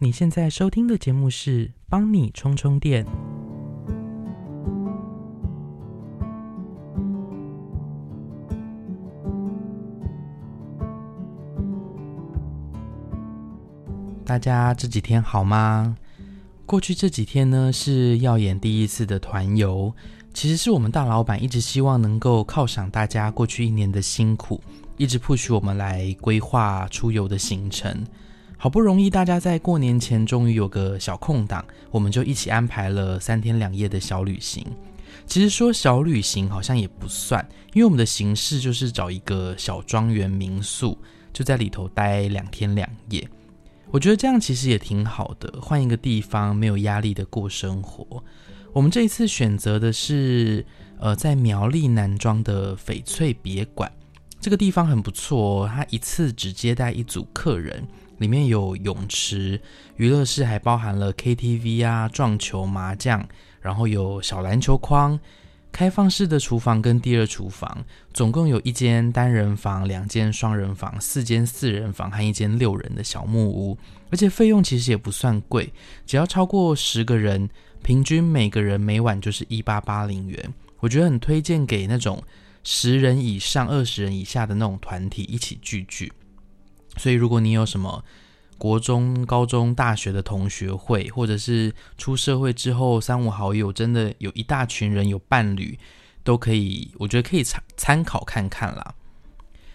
[0.00, 3.04] 你现在收听的节目是帮你充充电。
[14.24, 15.96] 大家这几天好吗？
[16.64, 19.92] 过去这几天呢，是耀眼第一次的团游，
[20.32, 24.62] 其实是我们大老板一直希望能够犒赏大家过去一年的辛苦，
[24.96, 28.06] 一直 push 我们来规划出游的行程。
[28.60, 34.66] 好不容易大家在过年前终于有个小空档，我们就一起安排了三天两夜的小旅行。
[35.26, 40.98] 其实说小旅行好像也不算，因为我们的形式就是找一个小庄园民宿，
[41.32, 43.26] 就在里头待两天两夜。
[43.92, 48.22] 我觉得这样其实也挺好的，换一个地方，没有压力的过生活。
[48.72, 50.66] 我们这一次选择的是，
[50.98, 53.90] 呃，在苗栗南庄的翡翠别馆，
[54.40, 57.86] 这个地方很不错哦，它一次只接待一组客人，
[58.18, 59.60] 里面有泳池，
[59.96, 63.26] 娱乐室还包含了 KTV 啊、撞球、麻将，
[63.60, 65.18] 然后有小篮球框。
[65.70, 73.78] 开放式的厨房跟第二厨房，总共有一间单人房、两间双人房、四间四人房和一间六人的小木屋，
[74.10, 75.70] 而且费用其实也不算贵，
[76.06, 77.48] 只要超过十个人，
[77.82, 80.54] 平均每个人每晚就是一八八零元。
[80.80, 82.22] 我觉得很推荐给那种
[82.64, 86.10] 十人以上、二十人以下的那种团体一起聚聚。
[86.98, 88.04] 所以如果你有什么，
[88.58, 95.78] 国中、高中、大学的同学会，或者是出社会之后三五好友，真的有一大群人有伴侣，
[96.24, 98.94] 都可以，我觉得可以参参考看看啦。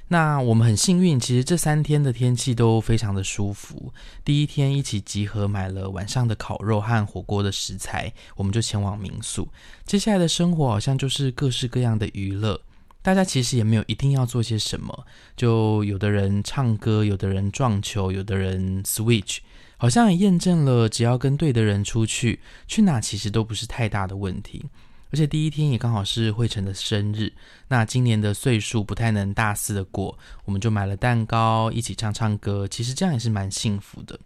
[0.10, 3.94] 那我们很幸运，其实这三天的天气都非常的舒服。
[4.26, 9.48] 第一天一起集合买了晚上的烤肉和火锅的食材，我们就前往民宿。
[9.86, 12.60] 接下来的生活好像就是各式各样的娱乐。
[13.04, 19.40] 大家其实也没有一定要做些什么，就有的人唱歌，有的人撞球，有的人 switch，
[19.78, 24.66] 好像也验证了，只要跟对的人出去，去哪其实都不是太大的问题。
[25.12, 27.34] 而且第一天也刚好是惠成的生日，
[27.68, 34.20] 那今年的岁数不太能大肆的过，我们就买了蛋糕，一起唱唱歌，其实这样也是蛮幸福的。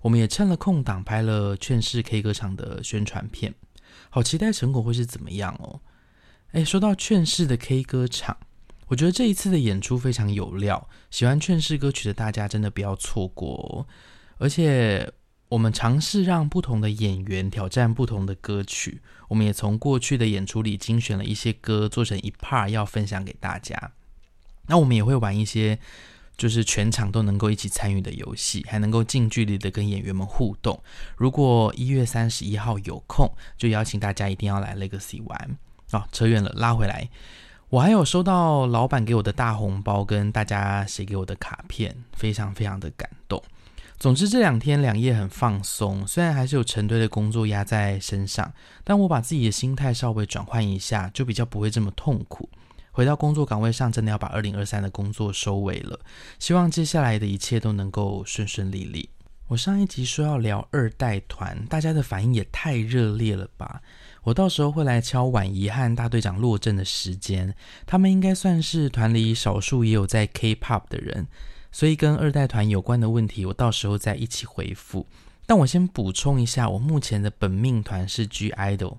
[0.00, 3.52] 我们也趁了空档拍了劝世 K 歌场的宣传片，
[4.08, 5.78] 好期待成果会是怎么样哦。
[6.52, 8.36] 哎，说到劝世的 K 歌场，
[8.88, 13.86] 我觉得这一次的演出非常有料，喜欢劝世歌曲的大家真的不要错过哦。
[14.38, 15.12] 而且
[15.48, 23.92] 我们尝试让不同的演员挑战不同的歌曲，我们也从过去的演出里精选了一些歌，做成一 part 要分享给大家。
[24.66, 25.78] 那我们也会玩一些
[26.36, 30.82] 就是全场都能够一起参与的游戏，还能够近距离的跟演员们互动。
[31.16, 35.56] 如果一月三十一号有空，就邀请大家一定要来 Legacy 玩。
[35.92, 37.08] 哦，扯远了，拉回来。
[37.68, 43.42] 我还有收到老板给我的大红包，跟大家写给我的卡片，非常非常的感动。
[43.96, 48.52] 总之这两天两夜很放松，虽然还是有成堆的工作压在身上，
[48.82, 52.48] 但我把自己的心态稍微转换一下，就比较不会这么痛苦。
[52.92, 56.00] 回到工作岗位上，真的要把二零二三的工作收尾了。
[56.38, 59.08] 希望接下来的一切都能够顺顺利利。
[59.46, 63.82] 我上一集说要聊二代团，大家的反应也太热烈了吧！
[64.22, 67.54] 我到时候会来敲婉仪和大队长落阵的时间，
[67.86, 71.26] 他们应该算是团里少数也有在 K-pop 的人，
[71.72, 75.06] 所以跟二代团有关的问题，我到时候再一起回复。
[75.46, 78.98] 但我先补充一下，我目前的本命团是 G IDOL，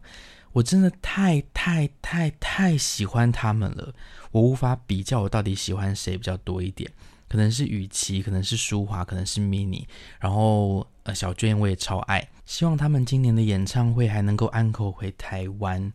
[0.51, 3.93] 我真的太太太太喜欢他们了，
[4.31, 6.91] 我无法比较我到底喜欢谁比较多一点，
[7.31, 9.85] 可能是雨琦，可能是舒华，可能是 mini，
[10.19, 12.27] 然后呃小娟我也超爱。
[12.45, 15.93] 希望他们今年的演唱会还能够安口回台湾。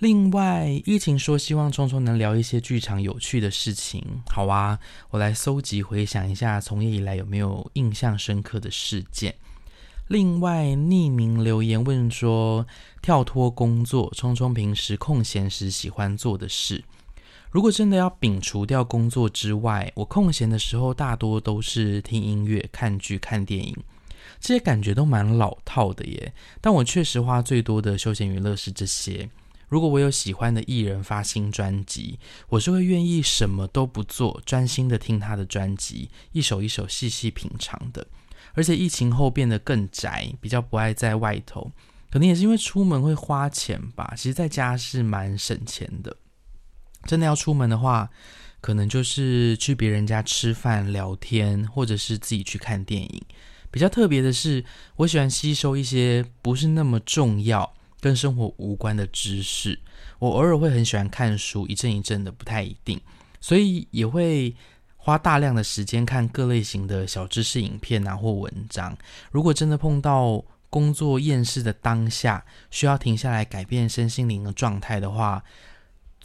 [0.00, 4.04] 另外，疫情说希望聪聪能聊一些剧场有趣的事情。
[4.28, 9.36] 好啊，我来搜集回想一下，从业以来有没有印象深刻的事件。
[10.08, 12.66] 另外，匿名留言问说，
[13.00, 16.82] 跳脱工作，聪聪平时空闲时喜欢做的事。
[17.50, 23.76] 如果真的要摒除掉工作之外，我空闲的时候大多都是听音乐、看剧、看电影。
[24.40, 29.28] 这些感觉都蛮老套的耶，但我确实花最多的休闲娱乐是这些。
[29.68, 38.06] 如果我有喜欢的艺人发新专辑，我是会愿意什么都不做，专心的听他的专辑，一首一首细细品尝的。
[38.54, 41.70] 而且疫情后变得更宅，比较不爱在外头，
[42.10, 44.12] 可能也是因为出门会花钱吧。
[44.16, 46.16] 其实在家是蛮省钱的。
[47.04, 48.08] 真的要出门的话，
[48.60, 53.22] 可能就是去别人家吃饭聊天，或者是自己去看电影。
[53.70, 54.64] 比较特别的是，
[54.96, 59.78] 我喜欢吸收一些不是那么重要、跟生活无关的知识。
[60.18, 62.98] 我偶尔会很喜欢看书，一阵一阵的，不太一定，
[63.40, 64.54] 所以也会
[64.96, 68.96] 花大量的时间看各类型的小知识影片啊或文章。
[69.30, 75.44] 如果真的碰到工作厌世的当下，需要停下来改变身心灵的状态的话，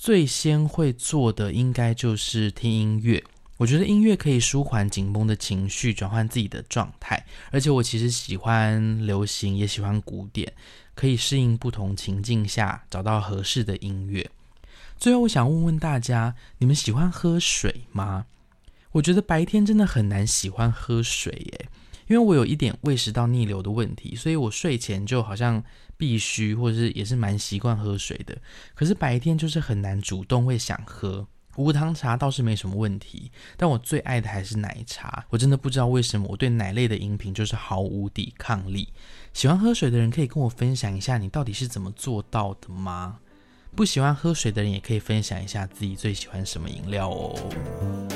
[0.01, 3.23] 最先会做的应该就是听音乐。
[3.57, 7.23] 我觉得音乐可以舒缓紧绷的情绪，转换自己的状态。
[7.51, 10.51] 而且我其实喜欢流行，也喜欢古典，
[10.95, 14.27] 可以适应不同情境下找到合适的音乐。
[14.97, 18.25] 最后，我想问问大家，你们喜欢喝水吗？
[18.93, 21.69] 我觉得白天真的很难喜欢喝水耶，
[22.11, 25.63] 因为我有一点胃食道逆流的问题，所以我睡前就好像
[25.95, 28.37] 必须，或者是也是蛮习惯喝水的。
[28.75, 31.25] 可是白天就是很难主动会想喝。
[31.55, 35.25] 无糖茶倒是没什么问题，但我最爱的还是奶茶。
[35.29, 38.89] 我真的不知道为什么我对奶类的饮品就是毫无抵抗力。
[39.31, 43.19] 喜欢喝水的人可以跟我分享一下，你到底是怎么做到的吗？
[43.73, 48.10] 不喜欢喝水的人也可以分享一下自己最喜欢什么饮料哦。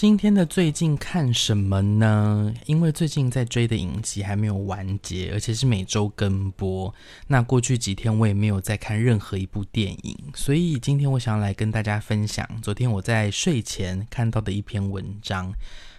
[0.00, 2.54] 今天的最近看什么呢？
[2.66, 6.94] 因为最近在追的影集还没有完结，而且是每周更播。
[7.26, 15.52] 那过去几天我也没有再看任何一部电影，所以今天我想要来跟大家分享昨天我在睡前看到的一篇文章。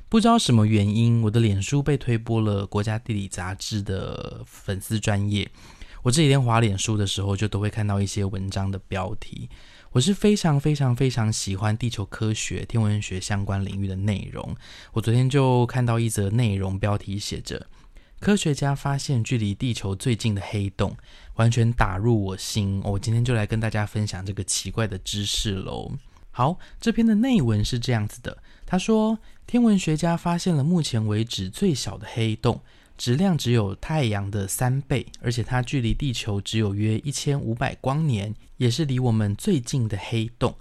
[0.07, 5.51] 不知道什么原因，我的脸书被推播了《国家地理》杂志的粉丝专业。
[6.03, 9.49] 我这几天滑脸书的时候，就都会看到一些文章的标题。
[9.91, 14.55] 我是非常非常非常喜欢地球科学、天文学相关领域的内容。
[14.93, 17.65] 我昨天就看到一则内容，标题写着
[18.21, 20.95] “科学家发现距离地球最近的黑洞”，
[21.37, 22.79] 完全打入我心。
[22.83, 25.91] 我今天就来跟大家分享这个奇怪的知识喽。
[26.29, 28.37] 好，这篇的内文是这样子的：
[28.67, 32.61] 他说，天文学家发现了目前为止最小的黑洞。
[32.99, 40.53] 质量只有太阳的三倍，而且它距离地球只有约一千五百光年，也是离我们最近的黑洞。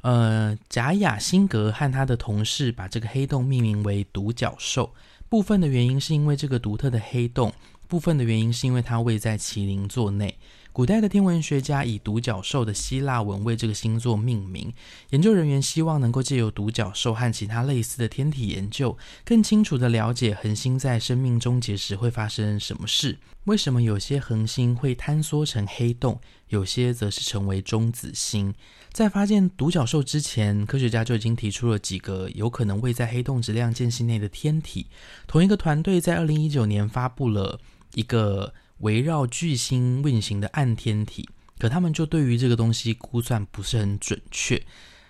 [0.00, 4.94] 呃，贾雅辛格和他的同事把这个黑洞命名为“独角兽”。
[5.28, 7.52] 部分的原因是因为这个独特的黑洞，
[7.86, 10.34] 部分的原因是因为它位在麒麟座内。
[10.74, 14.74] 古代的天文学家以独角兽的希腊文为这个星座命名。
[15.10, 23.16] 研究人员希望能够借由独角兽和其他类似的天体研究，更清楚地了解恒星在生命终结时会发生什么事。
[23.44, 28.52] 为什么有些恒星会坍缩成黑洞，有些则是成为中子星？
[28.92, 34.88] 在发现独角兽之前，科学家就已经提出了几个有可能位在黑洞质量间隙内的天体。
[35.28, 37.60] 同一个团队在二零一九年发布了
[37.94, 38.52] 一个。
[38.78, 41.28] 围绕巨星运行的暗天体，
[41.58, 44.60] 可他们就对于这个东西估算不是很准确。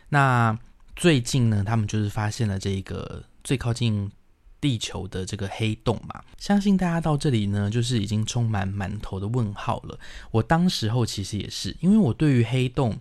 [0.08, 0.58] 那
[0.94, 4.10] 最近呢，他们就是发现了这个最靠近
[4.60, 6.22] 地球的这个黑洞嘛。
[6.38, 9.98] 相信大家到这里呢，就是已经充满满头的问号了。
[10.30, 12.98] 我当时候其实也是，因为我对于黑洞。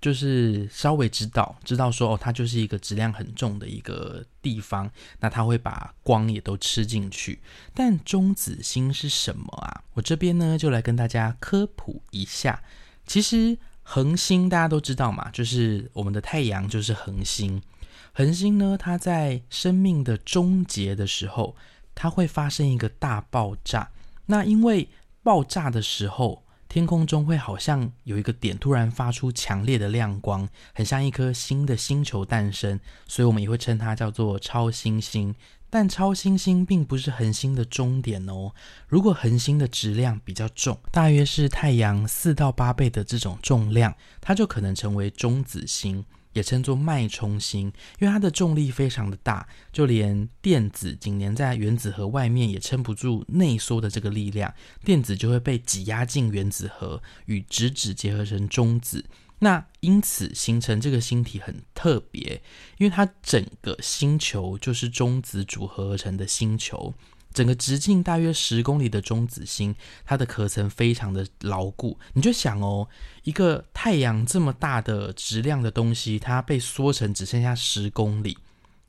[0.00, 4.90] 就是稍微知道，知道说哦，它就是一个质量很重的一个地方，
[5.20, 7.40] 那它会把光也都吃进去。
[7.74, 9.82] 但中子星是什么啊？
[9.94, 12.62] 我这边呢就来跟大家科普一下。
[13.06, 17.62] 其实恒星大家都知道嘛，就是我们的太阳就是恒星。
[18.12, 21.56] 恒星呢，它在生命的终结的时候，
[21.94, 23.90] 它会发生一个大爆炸。
[24.26, 24.88] 那因为
[25.22, 26.45] 爆炸的时候。
[26.76, 32.78] 天空中会好像有一个点突然发出强烈的亮光，很像一颗新的星球诞生，
[33.08, 35.34] 所以我们也会称它叫做超新星。
[35.70, 38.52] 但超新星并不是恒星的终点哦。
[38.88, 46.04] 如果恒星的质量比较重，大约是太阳四到八倍的这种重量，它就可能成为中子星。
[46.36, 54.52] 也称作脉冲星，因为它的重力非常的大，就连电子紧粘在原子核外面也撑不住内缩的这个力量，
[54.84, 59.06] 电子就会被挤压进原子核，与质子结合成中子。
[59.38, 62.42] 那因此形成这个星体很特别，
[62.76, 66.94] 因为它整个星球就是中子组合而成的星球。
[67.36, 69.74] 整个直径大约十公里的中子星，
[70.06, 71.98] 它的壳层非常的牢固。
[72.14, 72.88] 你就想哦，
[73.24, 78.38] 一个太阳这么大的质量的东西，它被缩成只剩下十公里，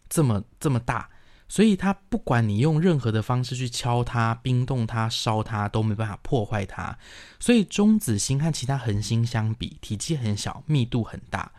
[0.07, 1.09] 这么这么大，
[1.49, 6.97] 所以它不管你用任何的方式去敲它、冰冻它、烧它，都没办法破坏它。
[7.41, 11.51] 所以中子星和其他恒星相比，体积很小，密度很大。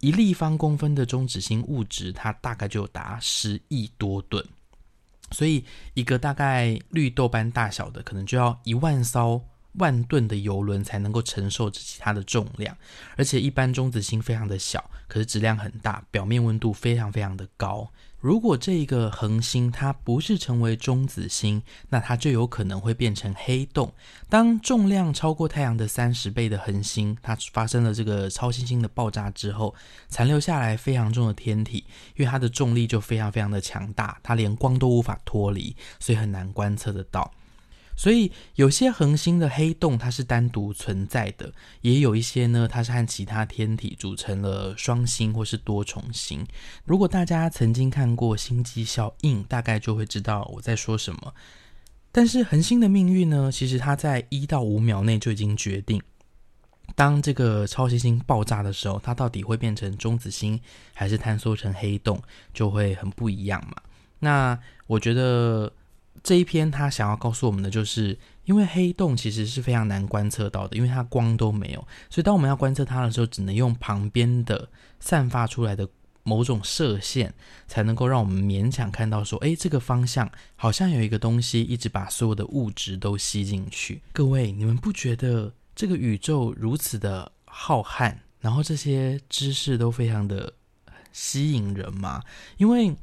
[0.00, 4.44] 一立方公分的中子星物质，它大概就达十亿多吨。
[5.32, 9.42] 所以，一个大概绿豆般大小的，可能就要一万艘
[9.74, 12.76] 万吨的油轮才能够承受这其他的重量。
[13.16, 17.90] 而且，一般中子星非常的小，可是质量很大，表面温度非常非常的高。
[18.22, 23.92] 如果这一个恒星它不是成为中子星，那它就有可能会变成黑洞。
[24.28, 29.74] 当重量超过太阳的三十倍的恒星，它发生了这个超新星的爆炸之后，
[30.08, 31.78] 残留下来非常重的天体，
[32.14, 37.28] 因为它的重力就非常非常的强大，它连光都无法脱离，所以很难观测得到。
[37.94, 46.44] 所以有些恒星的黑洞它是单独存在的，也有一些呢，它是和其他天体组成了双星或是多重星。
[46.84, 51.34] 如果大家曾经看过星际效应，大概就会知道我在说什么。
[52.10, 56.02] 但是恒星的命运呢，其实它在一到五秒内就已经决定。
[56.94, 60.58] 当这个超新星爆炸的时候，它到底会变成中子星，
[60.94, 62.20] 还是坍缩成黑洞，
[62.54, 63.76] 就会很不一样嘛。
[64.18, 65.72] 那我觉得。
[66.22, 74.68] 这一篇他想要告诉我们的，就是因为黑洞其实是非常难观测到的，因为它光都没有，所以当我们要观测它的时候，只能用旁边的
[75.00, 75.88] 散发出来的
[76.22, 77.34] 某种射线，
[77.66, 84.00] 才能够让我们勉强看到说，哎，这个方向好像有一个东西一直把所有的物质都吸进去。
[84.12, 90.52] 各位，你们不觉得这个宇宙如此的浩瀚，然后这些知识都非常的
[91.12, 92.22] 吸引人吗？
[92.58, 92.94] 因为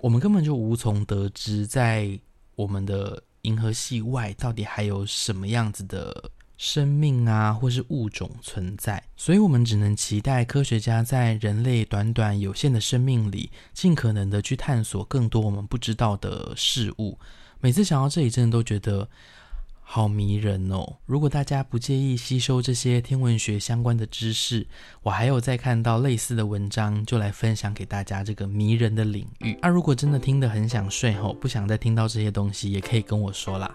[0.00, 2.18] 我们根本就无从得知在。
[2.62, 9.02] 我们的银河系外到底还有什么样子的生命啊，或是物种存在？
[9.16, 17.18] 所以，我们只能期待科学家在人类短短有限的生命里，尽可能的去探索更多我们不知道的事物。
[17.60, 19.08] 每次想到这里，真的都觉得。
[19.94, 20.96] 好迷人哦！
[21.04, 24.66] 如果大家不介意吸收这些天文学相关的知识，
[25.02, 29.58] 我还有在看到类似的文章，就来分享给大家这个迷人的领域。
[29.60, 33.70] 那如果真的听得很想睡吼，不想再听到这些东西，也可以跟我说啦。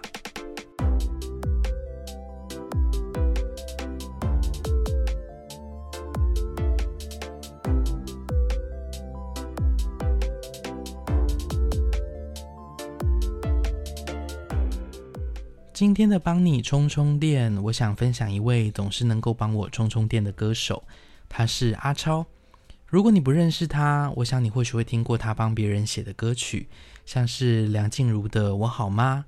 [15.77, 20.83] 今天的帮你充充电，我想分享一位总是能够帮我充充电的歌手，
[21.29, 22.25] 他是阿超。
[22.87, 26.67] 如果你不认识他，我想你或许会听过他帮别人写的歌曲，
[27.05, 29.25] 像是梁静茹的《我好吗》，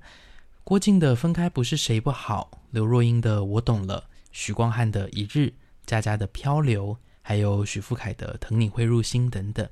[0.64, 5.46] 郭靖的《分开不是谁不好》，刘若英的《我懂了》，许光汉的《一日》，
[5.86, 9.68] 佳佳的《漂流》，还有许富凯的《疼你会入心》等等。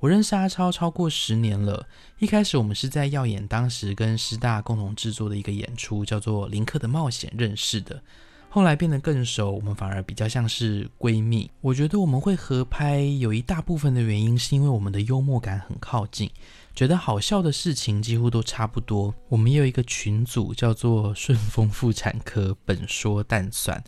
[0.00, 1.86] 我认识阿超超过十年了。
[2.18, 8.02] 一开始我们是在耀眼当时跟师大共同制作的一个演出，叫做《林克的冒险》认识的。
[8.48, 11.48] 后来变得更熟，我们反而比较像是闺蜜。
[11.60, 16.30] 我觉得我们会合拍，有一大部分的原因是因为我们的幽默感很靠近，
[16.74, 19.14] 觉得好笑的事情几乎都差不多。
[19.28, 23.84] 我们也有一个群组叫做“顺丰妇产科本说淡算”，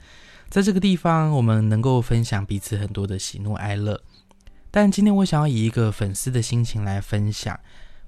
[0.48, 4.00] 在这个地方我们能够分享彼此很多的喜怒哀乐。
[4.74, 7.60] 但今天我想要以一个粉丝的心情来分享。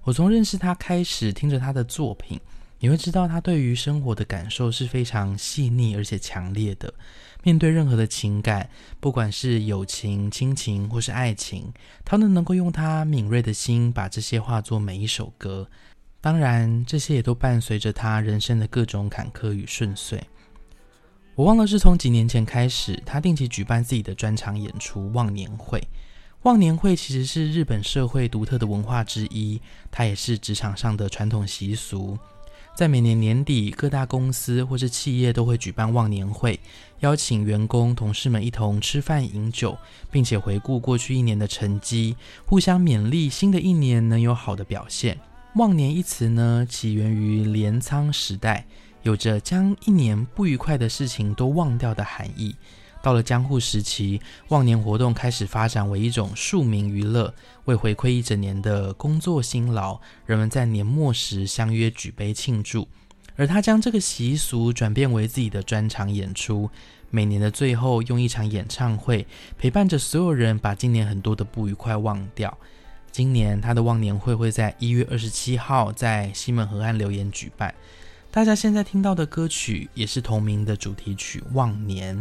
[0.04, 2.40] 我从认识他开始，听着他的作品，
[2.78, 6.94] 你会知道他对于生活的感受是非常细腻而且强烈的。
[7.42, 11.70] 面对任何的情感，不管是友情、亲情或是爱情，
[12.02, 15.68] 他都能够用他敏锐的心把这些化作每一首歌。
[16.22, 20.18] 当然，这些也都伴随着他人生的各种坎坷与顺遂。
[21.34, 25.86] 我忘了是从几年前开始，他定期举办自己的专场演出——忘年会。
[26.44, 29.58] 忘年会其实是日本社会独特的文化之一，
[29.90, 32.18] 它也是职场上的传统习俗。
[32.76, 36.60] 在每年年底，各大公司或是企业都会举办忘年会，
[37.00, 39.74] 邀请员工、同事们一同吃饭饮酒，
[40.10, 45.18] 并且回顾过去一年的成绩，互相勉励新的一年能有好的表现。
[45.54, 48.66] 忘年一词呢，起源于镰仓时代，
[49.02, 52.54] 有着将一年不愉快的事情都忘掉的含义。
[53.04, 54.18] 到了江户时期，
[54.48, 57.34] 忘年活动开始发展为一种庶民娱乐，
[57.66, 62.88] 为回馈一整年的工作辛劳，人们在年末时相约举杯庆祝。
[63.36, 66.70] 而他将这个习俗转变为自己的专场演出，
[67.10, 69.26] 每年的最后用一场演唱会
[69.58, 72.56] 陪伴着所有人，把今年很多的不愉快忘掉。
[73.12, 77.74] 今年他的忘年会会在一月二十七号在西门河岸留言举办，
[78.30, 82.16] 大家现在听到的歌曲也是同名的主题曲《忘年》。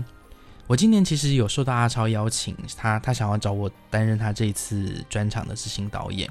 [0.74, 6.28] 我今年其实有受到阿超邀请，他他想要找我担任他这一次专场的执行导演，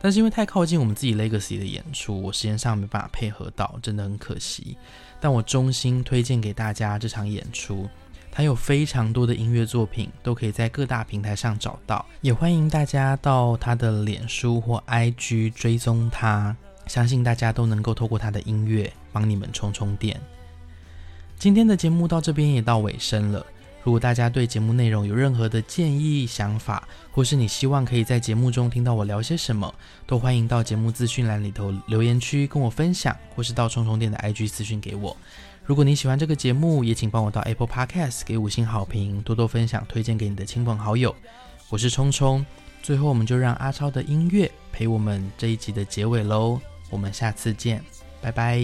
[0.00, 4.76] 但是因为太靠近我们自己 Legacy 的演出，我时间上没办法配合到，真的很可惜。
[5.18, 7.88] 但我衷心推荐给大家这场演出，
[8.30, 16.56] 他有非常多的音乐作品，都可以在各大平台上找到，也欢迎大家到他的脸书或 IG 追踪他，
[16.86, 20.16] 相信大家都能够透过他的音乐帮你们充充电。
[21.40, 23.44] 今天的节目到这边也到尾声了。
[23.82, 29.74] 如果大家对节目内容有任何的建议、想法，或是你希望可以在节目中听到我聊些什么，
[30.06, 35.16] 都欢迎到节目资讯栏里头留言区跟我分享，或是到冲冲店的 IG 私讯给我。
[35.64, 41.14] 如果你喜欢这个节目，也请帮我到 Apple Podcast 给五星好评，多多分享，推荐给你的亲朋好友。
[41.68, 42.44] 我是冲冲，
[42.82, 46.60] 最后我们就让阿超的音乐陪我们这一集的结尾喽。
[46.90, 47.82] 我们下次见，
[48.20, 48.60] 拜拜。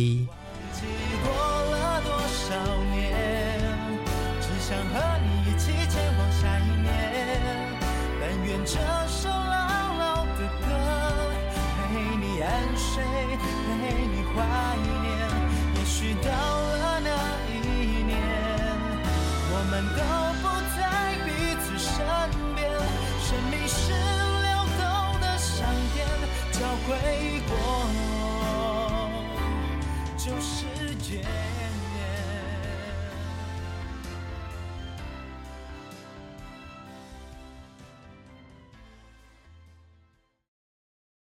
[12.43, 14.35] 安睡，陪你怀
[14.83, 14.87] 念。
[15.75, 17.09] 也许到了那
[17.51, 17.53] 一
[18.03, 18.15] 年，
[19.51, 20.01] 我们都
[20.43, 20.45] 不
[20.77, 20.79] 在
[21.25, 21.29] 彼
[21.63, 21.95] 此身
[22.55, 22.59] 边。
[23.21, 24.81] 生命是流动
[25.21, 25.55] 的商
[25.95, 25.97] 店，
[26.53, 26.89] 交会
[27.49, 27.51] 过
[30.17, 30.67] 就是
[31.13, 31.56] 缘。